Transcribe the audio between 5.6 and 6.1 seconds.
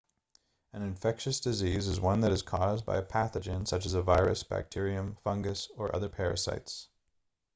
or other